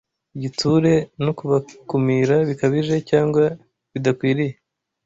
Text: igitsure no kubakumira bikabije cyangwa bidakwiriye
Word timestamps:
igitsure 0.35 0.93
no 1.23 1.31
kubakumira 1.37 2.35
bikabije 2.47 2.95
cyangwa 3.09 3.43
bidakwiriye 3.93 4.55